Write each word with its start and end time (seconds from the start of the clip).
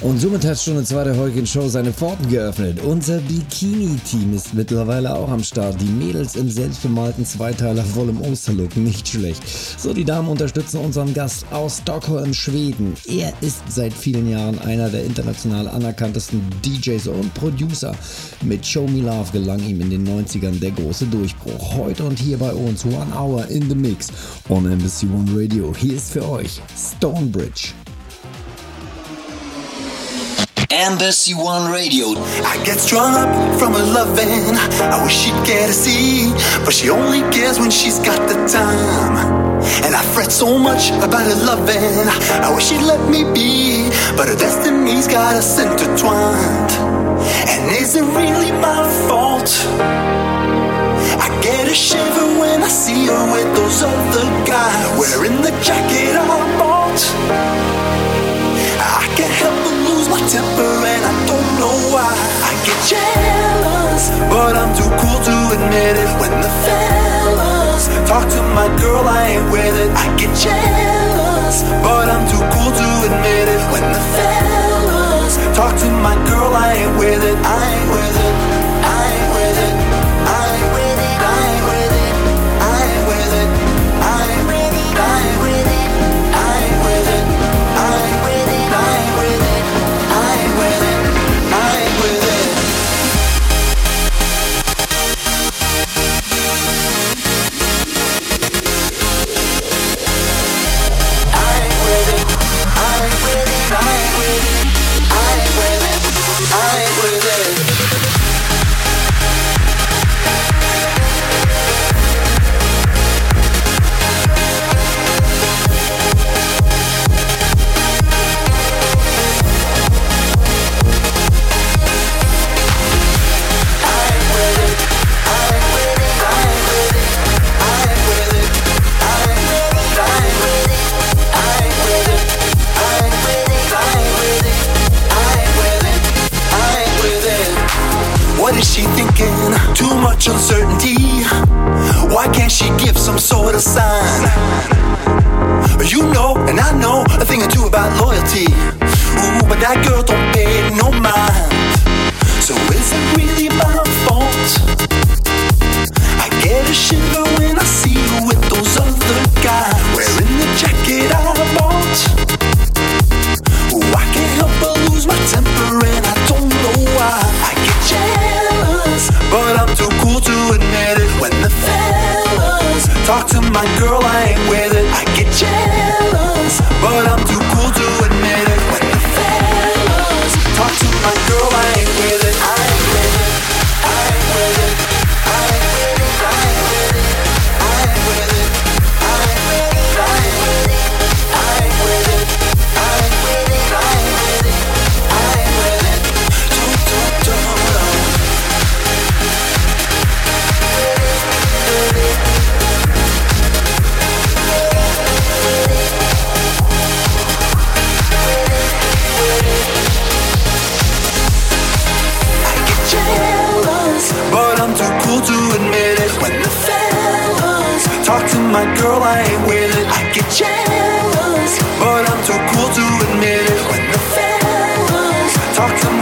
Und 0.00 0.20
somit 0.20 0.44
hat 0.44 0.58
Stunde 0.58 0.84
2 0.84 1.04
der 1.04 1.16
Heukin 1.16 1.46
Show 1.46 1.66
seine 1.68 1.92
Pforten 1.92 2.28
geöffnet. 2.28 2.78
Unser 2.84 3.18
Bikini-Team 3.20 4.34
ist 4.34 4.52
mittlerweile 4.52 5.14
auch 5.14 5.30
am 5.30 5.42
Start. 5.42 5.80
Die 5.80 5.86
Mädels 5.86 6.36
im 6.36 6.50
selbstbemalten 6.50 7.24
Zweiteiler 7.24 7.82
voll 7.82 8.10
Osterlook, 8.20 8.76
nicht 8.76 9.08
schlecht. 9.08 9.42
So, 9.78 9.94
die 9.94 10.04
Damen 10.04 10.28
unterstützen 10.28 10.80
unseren 10.80 11.14
Gast 11.14 11.46
aus 11.50 11.78
Stockholm, 11.78 12.34
Schweden. 12.34 12.94
Er 13.06 13.32
ist 13.40 13.62
seit 13.68 13.92
vielen 13.92 14.28
Jahren 14.28 14.58
einer 14.58 14.90
der 14.90 15.04
international 15.04 15.68
anerkanntesten 15.68 16.42
DJs 16.64 17.08
und 17.08 17.32
Producer. 17.34 17.94
Mit 18.42 18.66
Show 18.66 18.86
Me 18.86 19.00
Love 19.00 19.32
gelang 19.32 19.60
ihm 19.66 19.80
in 19.80 19.90
den 19.90 20.06
90ern 20.06 20.58
der 20.60 20.72
große 20.72 21.06
Durchbruch. 21.06 21.76
Heute 21.76 22.04
und 22.04 22.18
hier 22.18 22.36
bei 22.36 22.52
uns 22.52 22.84
One 22.84 23.16
Hour 23.16 23.46
in 23.46 23.68
the 23.68 23.74
Mix 23.74 24.08
on 24.48 24.70
Embassy 24.70 25.06
One 25.06 25.30
Radio. 25.32 25.72
Hier 25.74 25.94
ist 25.94 26.12
für 26.12 26.28
euch 26.28 26.60
Stonebridge. 26.76 27.83
Embassy 30.74 31.34
One 31.34 31.70
Radio. 31.70 32.18
I 32.42 32.60
get 32.64 32.80
strung 32.80 33.14
up 33.14 33.30
from 33.60 33.74
her 33.74 33.86
loving. 33.94 34.58
I 34.82 35.00
wish 35.04 35.14
she'd 35.14 35.46
get 35.46 35.70
a 35.70 35.72
see, 35.72 36.32
but 36.64 36.74
she 36.74 36.90
only 36.90 37.20
cares 37.30 37.60
when 37.60 37.70
she's 37.70 38.00
got 38.00 38.18
the 38.28 38.34
time. 38.50 39.14
And 39.86 39.94
I 39.94 40.02
fret 40.14 40.32
so 40.32 40.58
much 40.58 40.90
about 40.90 41.30
her 41.30 41.38
loving. 41.46 42.08
I 42.42 42.52
wish 42.52 42.66
she'd 42.66 42.82
let 42.82 43.08
me 43.08 43.22
be, 43.22 43.88
but 44.16 44.26
her 44.26 44.34
destiny's 44.34 45.06
got 45.06 45.36
us 45.36 45.58
intertwined. 45.60 46.72
And 47.46 47.70
is 47.78 47.94
it 47.94 48.02
really 48.02 48.50
my 48.50 48.82
fault? 49.06 49.50
I 51.22 51.28
get 51.40 51.68
a 51.70 51.74
shiver 51.74 52.40
when 52.40 52.62
I 52.64 52.68
see 52.68 53.06
her 53.06 53.24
with 53.32 53.50
those 53.54 53.80
other 53.84 54.26
guys 54.44 54.98
wearing 54.98 55.40
the 55.40 55.54
jacket 55.62 56.16
I 56.18 56.58
bought. 56.58 57.83
I 58.94 59.06
can't 59.18 59.34
help 59.42 59.56
but 59.66 59.74
lose 59.90 60.08
my 60.08 60.22
temper 60.30 60.70
and 60.86 61.02
I 61.02 61.14
don't 61.26 61.50
know 61.58 61.74
why. 61.90 62.06
I 62.46 62.52
get 62.62 62.78
jealous, 62.86 64.02
but 64.30 64.54
I'm 64.54 64.70
too 64.78 64.86
cool 65.02 65.18
to 65.18 65.34
admit 65.58 65.98
it. 65.98 66.10
When 66.22 66.30
the 66.38 66.52
fellas 66.62 67.90
talk 68.06 68.22
to 68.30 68.40
my 68.54 68.70
girl, 68.78 69.02
I 69.02 69.34
ain't 69.34 69.50
with 69.50 69.74
it. 69.82 69.90
I 69.98 70.06
get 70.14 70.30
jealous, 70.38 71.66
but 71.82 72.06
I'm 72.06 72.24
too 72.30 72.44
cool 72.54 72.70
to 72.70 72.88
admit 73.10 73.46
it. 73.50 73.62
When 73.74 73.82
the 73.82 74.02
fellas 74.14 75.34
talk 75.58 75.74
to 75.74 75.88
my 75.98 76.14
girl, 76.30 76.54
I 76.54 76.86
ain't 76.86 76.94
with 76.98 77.22
it. 77.24 77.36
I 77.42 77.58
ain't 77.74 77.90
with 77.90 78.16
it. 78.30 78.33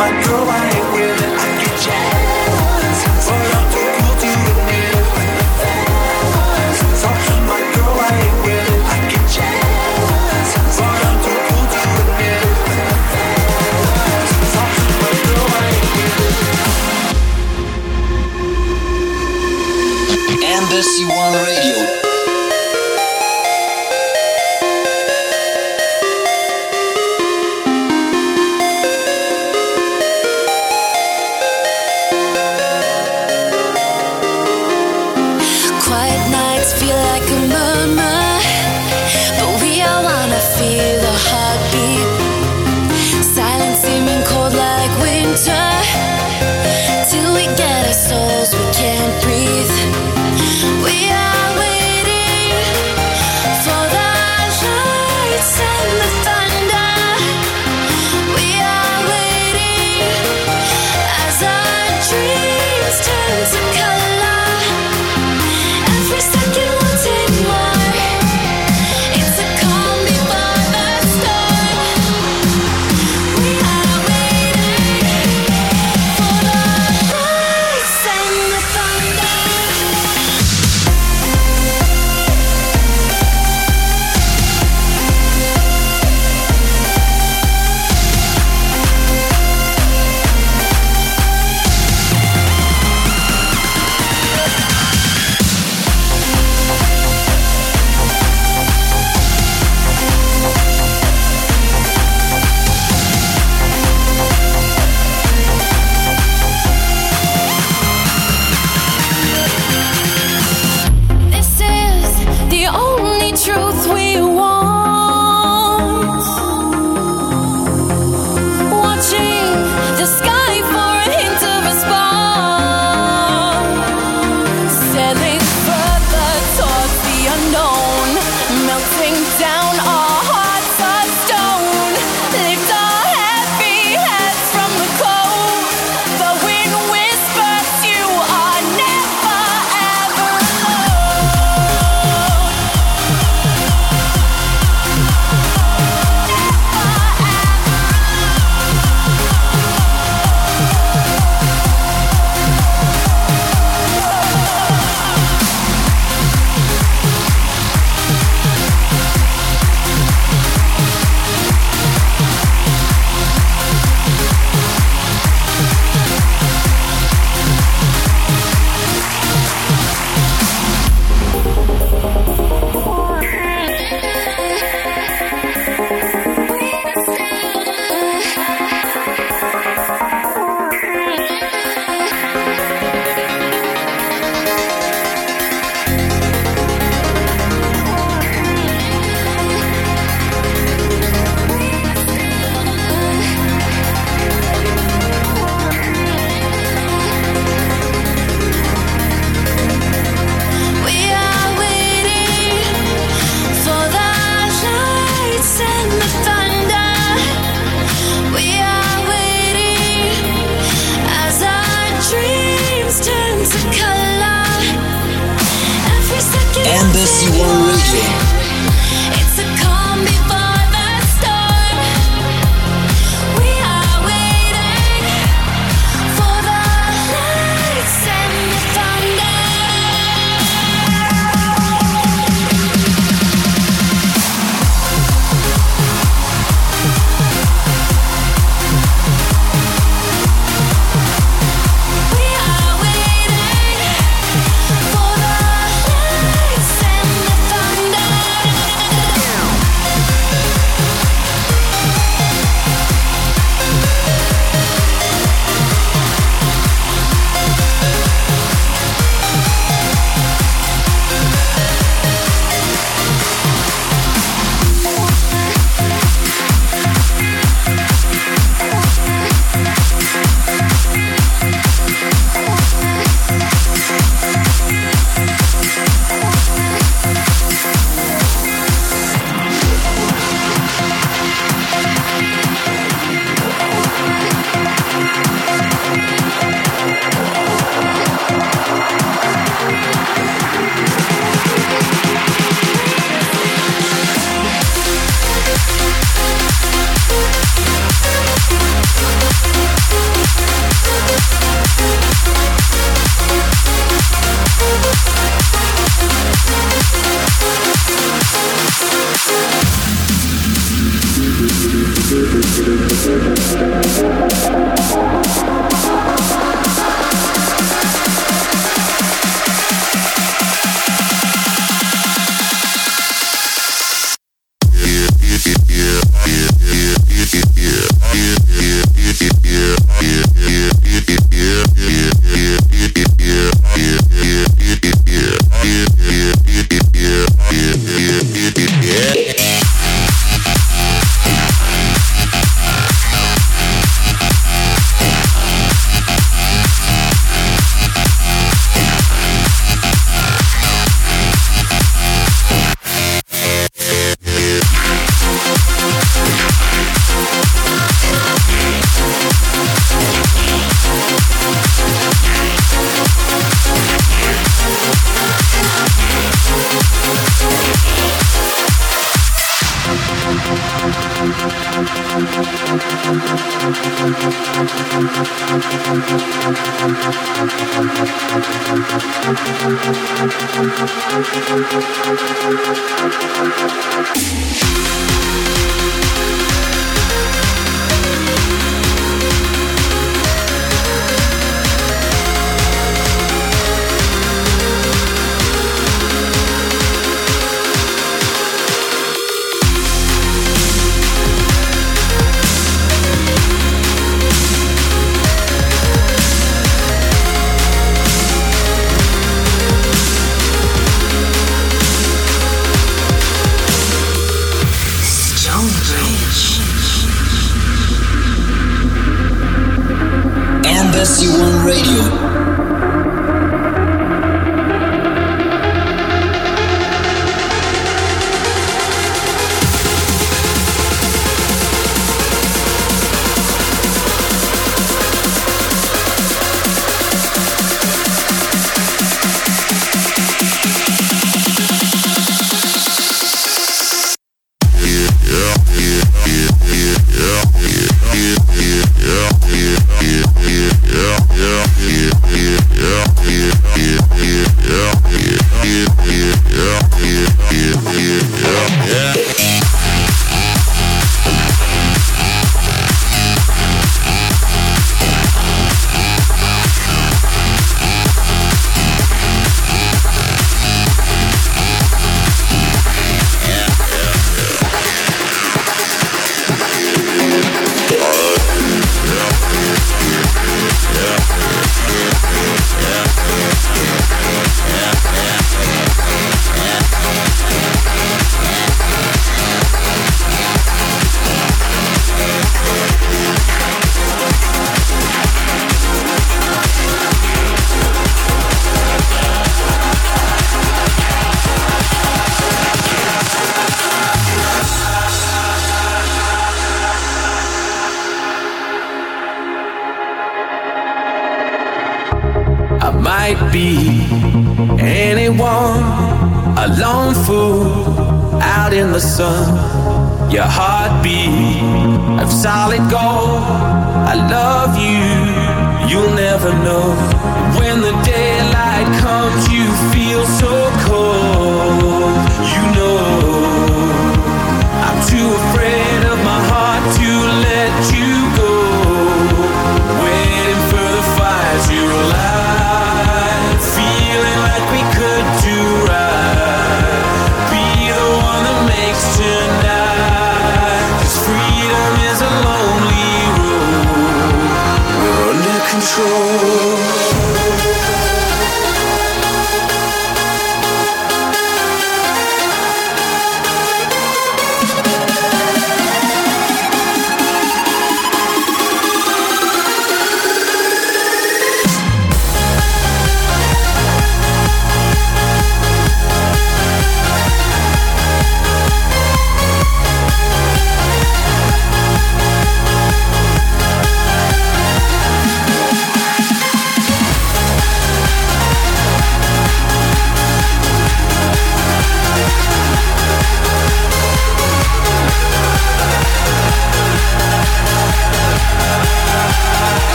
My 0.00 0.10
girl, 0.24 0.48
I 0.48 0.69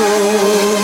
school. 0.00 0.79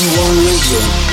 One 0.00 0.46
Radio. 0.46 1.07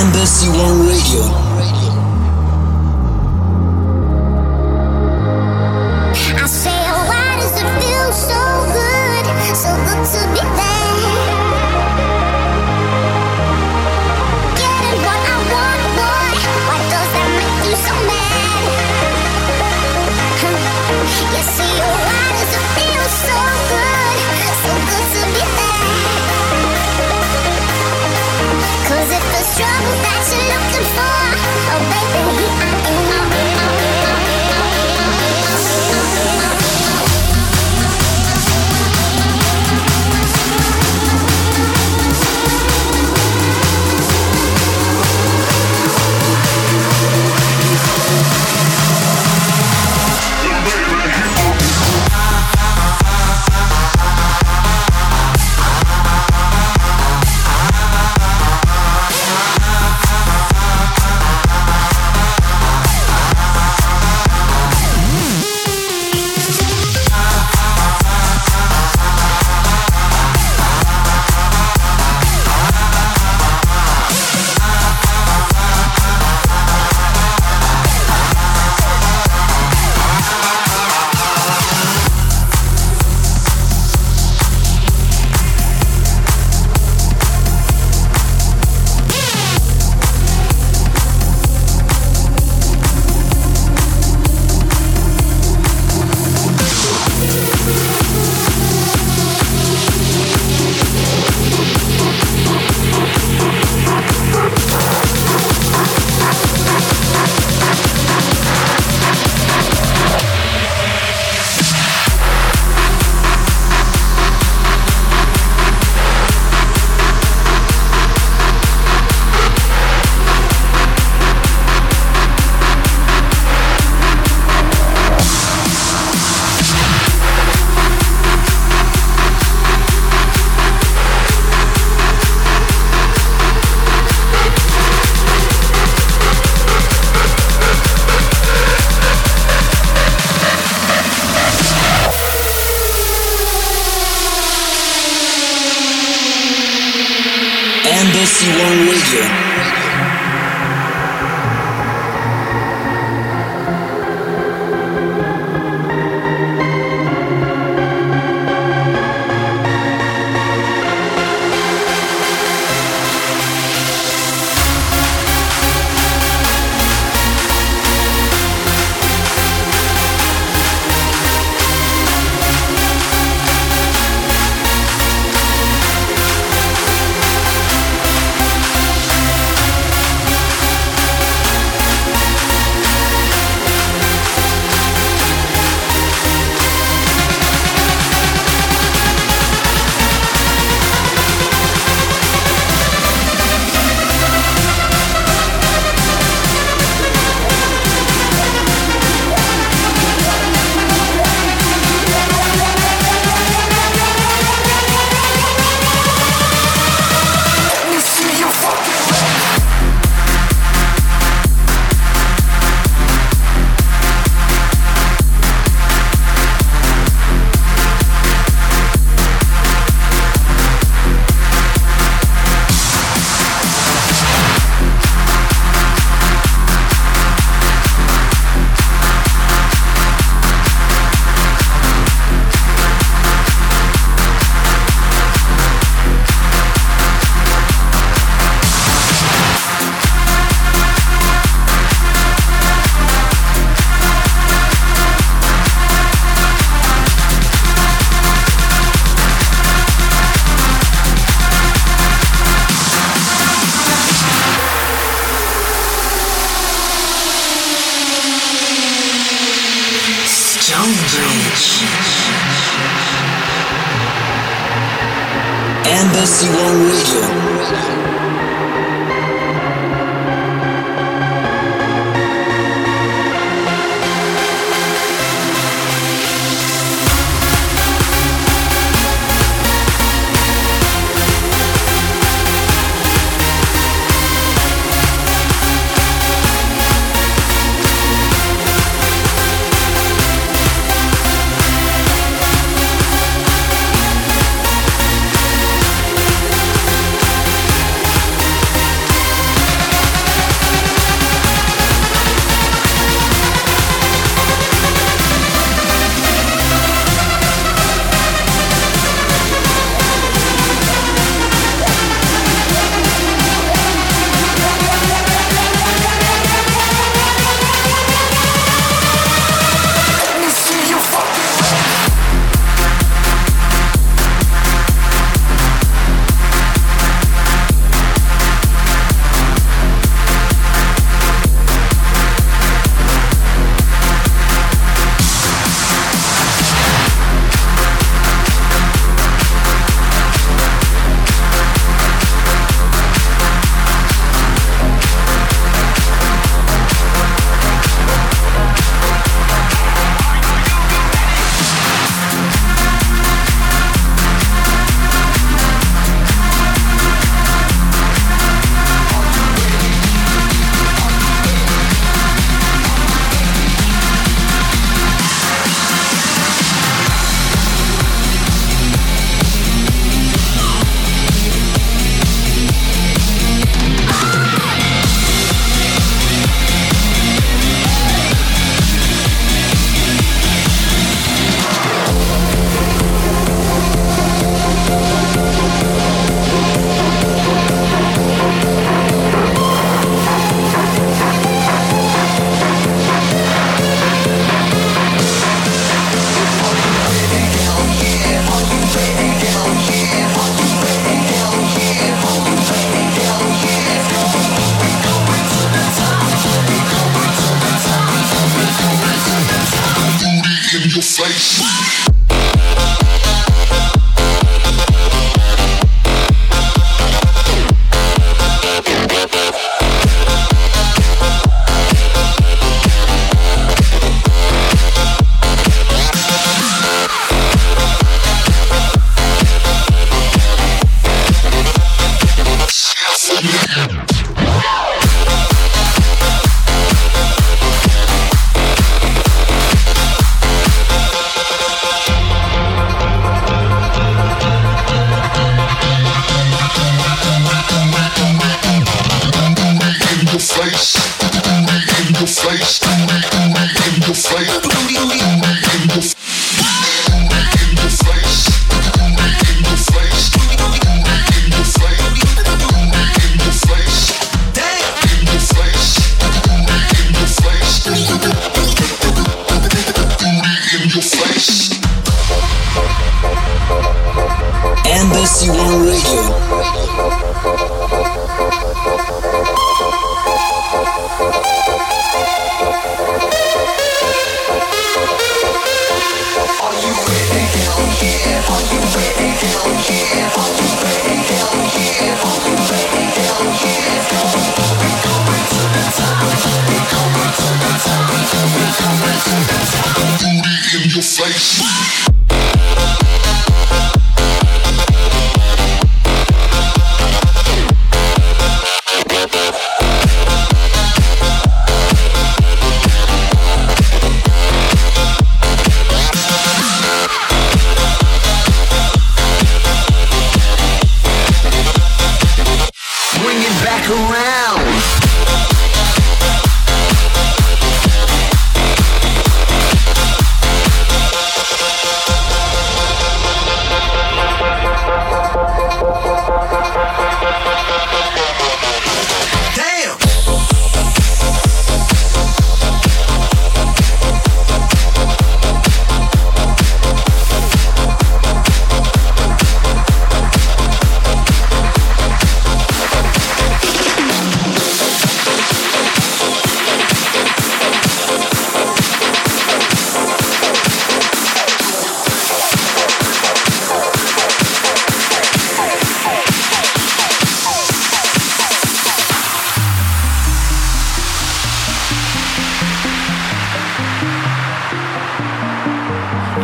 Embassy 0.00 0.48
One 0.48 0.86
Radio. 0.88 1.49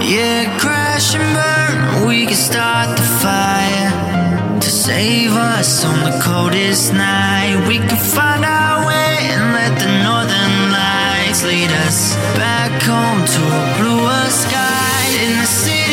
Yeah, 0.09 0.57
crash 0.61 1.16
and 1.16 1.35
burn, 1.35 2.07
we 2.07 2.27
can 2.27 2.37
start 2.37 2.97
the 2.97 3.03
fire 3.03 4.61
to 4.61 4.71
save 4.71 5.33
us 5.33 5.85
on 5.85 5.99
the 6.05 6.16
coldest 6.23 6.92
night. 6.92 7.66
We 7.66 7.79
can 7.79 7.99
find 7.99 8.45
our 8.45 8.87
way 8.87 9.16
and 9.35 9.53
let 9.53 9.77
the 9.81 9.90
northern 10.07 10.71
lights 10.71 11.42
lead 11.42 11.73
us 11.73 12.14
back 12.38 12.71
home 12.83 13.27
to 13.35 13.42
a 13.51 13.64
bluer 13.81 14.31
sky 14.31 15.25
in 15.25 15.40
the 15.40 15.47
sea. 15.47 15.86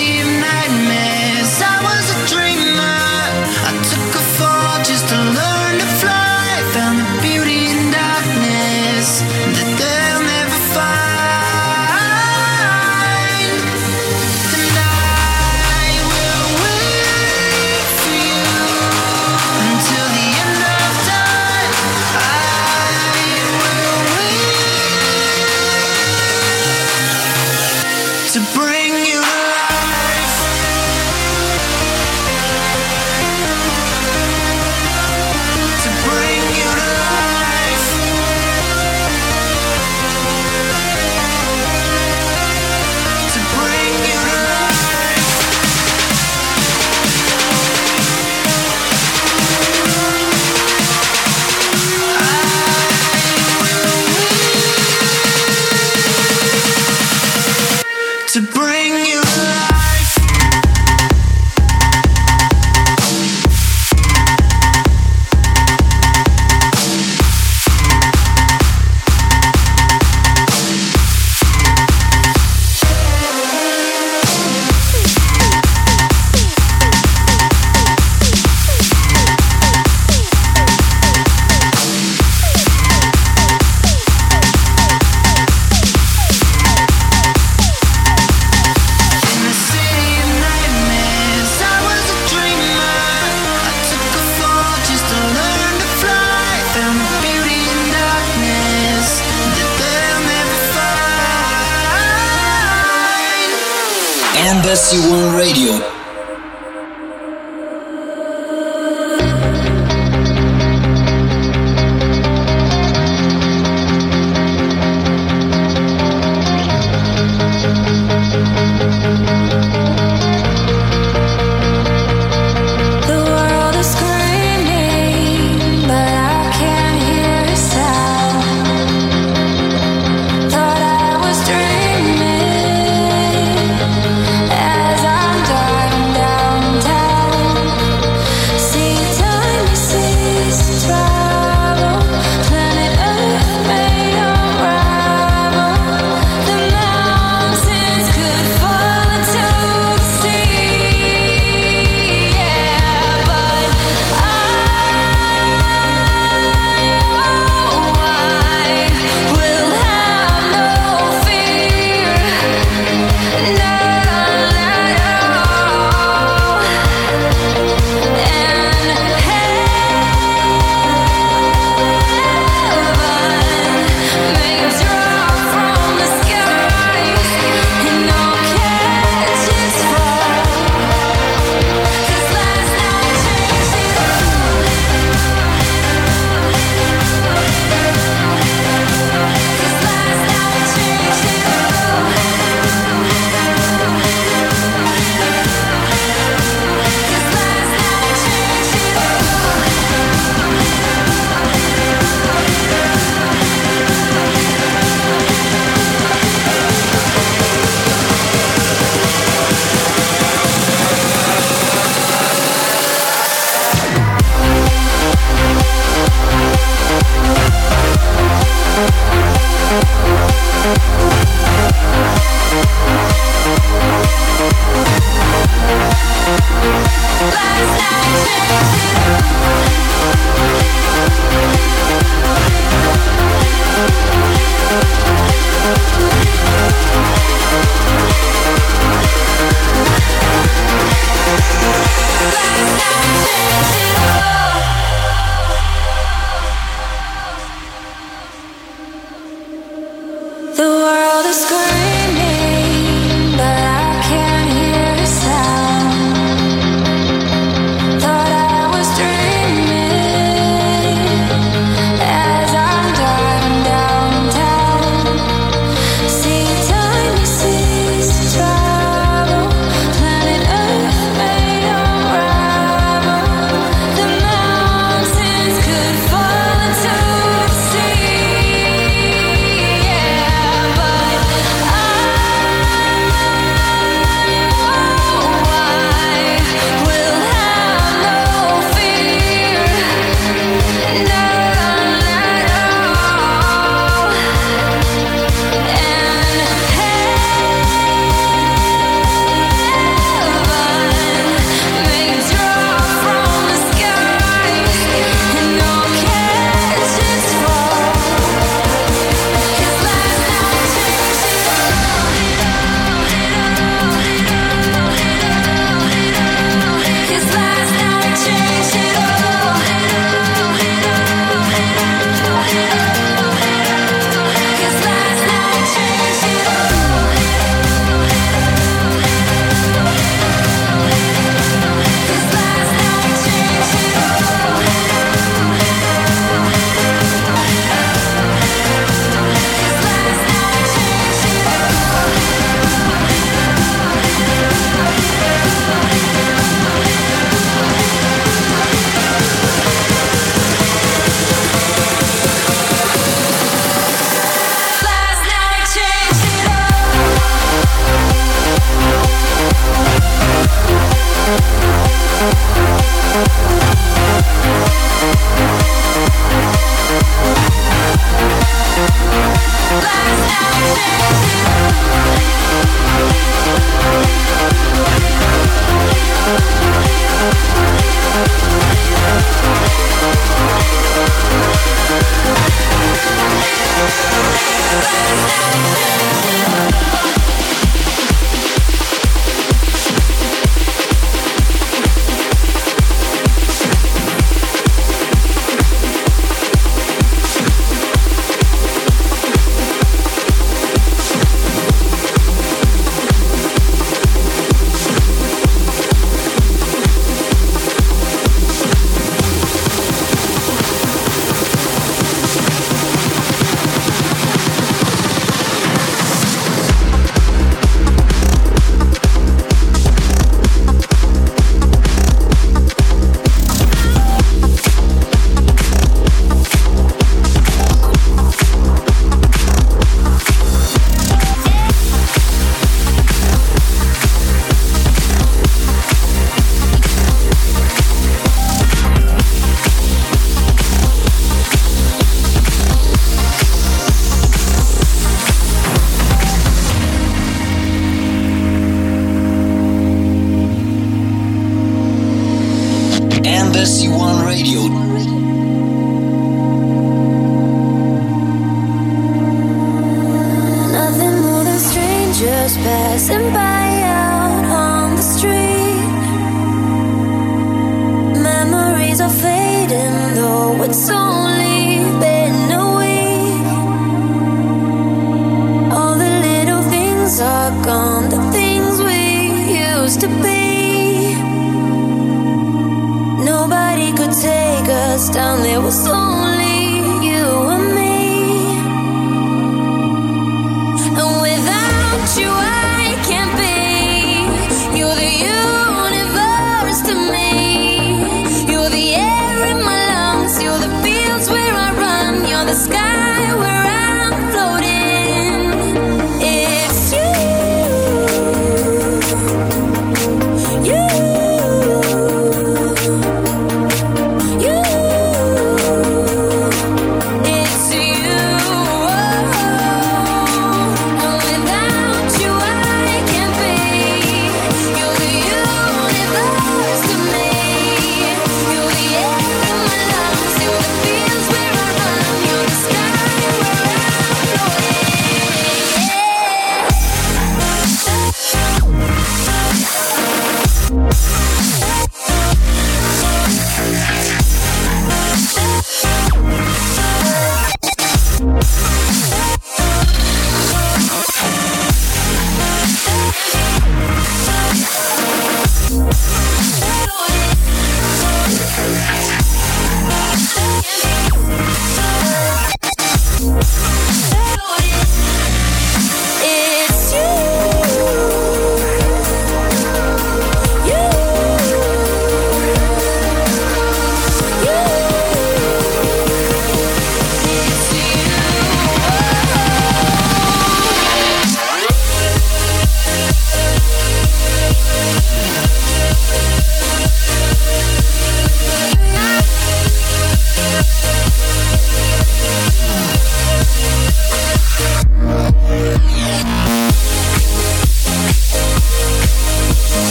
Fantasy 104.74 104.98
One 105.08 105.36
Radio. 105.38 105.93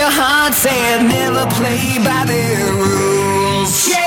your 0.00 0.10
heart 0.10 0.54
said 0.54 1.02
never 1.02 1.44
play 1.56 1.98
by 1.98 2.24
their 2.24 2.72
rules. 2.72 3.86
Yeah. 3.86 4.00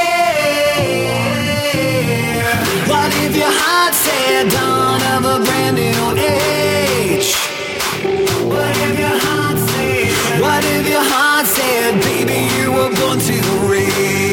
What 2.90 3.12
if 3.26 3.36
your 3.36 3.54
heart 3.62 3.94
said 3.94 4.50
dawn 4.50 5.02
of 5.14 5.22
a 5.36 5.38
brand 5.46 5.76
new 5.78 6.04
age? 6.18 7.30
What 8.54 8.76
if 8.88 8.98
your 9.06 9.18
heart 9.26 9.60
said? 9.70 10.42
What 10.42 10.64
if 10.66 10.90
your 10.90 11.06
heart 11.14 11.46
said, 11.46 12.02
baby, 12.02 12.40
you 12.58 12.72
were 12.72 12.92
born 12.98 13.20
to 13.30 13.36
rage? 13.70 14.33